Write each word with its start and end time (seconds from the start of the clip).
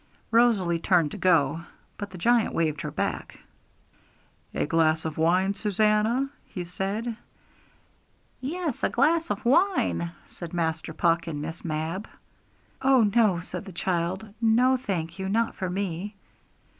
Rosalie 0.31 0.79
turned 0.79 1.11
to 1.11 1.17
go, 1.19 1.61
but 1.99 2.09
the 2.09 2.17
giant 2.17 2.55
waved 2.55 2.81
her 2.81 2.89
back. 2.89 3.39
'A 4.51 4.65
glass 4.65 5.05
of 5.05 5.19
wine, 5.19 5.53
Susannah!' 5.53 6.31
he 6.43 6.63
said. 6.63 7.15
'Yes, 8.39 8.83
a 8.83 8.89
glass 8.89 9.29
of 9.29 9.45
wine,' 9.45 10.09
said 10.25 10.53
Master 10.55 10.91
Puck 10.91 11.27
and 11.27 11.39
Miss 11.39 11.63
Mab. 11.63 12.07
'Oh 12.81 13.03
no,' 13.15 13.41
said 13.41 13.65
the 13.65 13.71
child; 13.71 14.27
'no, 14.41 14.75
thank 14.75 15.19
you, 15.19 15.29
not 15.29 15.53
for 15.53 15.69
me!' 15.69 16.15